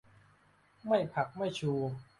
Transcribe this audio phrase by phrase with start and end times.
[0.87, 1.73] ไม่ผัก ไม่ชู